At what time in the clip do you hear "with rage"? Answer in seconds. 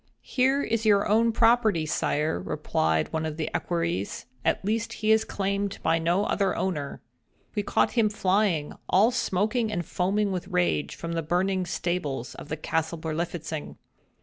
10.31-10.95